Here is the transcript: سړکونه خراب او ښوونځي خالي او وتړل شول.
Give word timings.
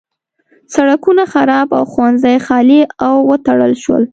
سړکونه 0.75 1.23
خراب 1.33 1.67
او 1.77 1.83
ښوونځي 1.91 2.35
خالي 2.45 2.81
او 3.05 3.15
وتړل 3.29 3.73
شول. 3.83 4.03